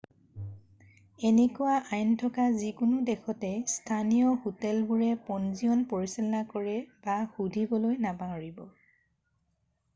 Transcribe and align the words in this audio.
এনেকুৱা 1.27 1.73
আইন 1.97 2.13
থকা 2.21 2.45
যিকোনো 2.61 3.03
দেশতে 3.11 3.51
স্থানীয় 3.75 4.27
হোটেলবোৰে 4.47 5.11
পঞ্জীয়ণ 5.29 5.85
পৰিচালনা 5.95 6.41
কৰে 6.57 6.75
সুধিবলৈ 7.39 8.03
নাপাহৰিব। 8.09 8.67